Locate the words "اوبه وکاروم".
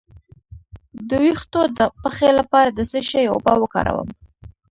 3.33-4.09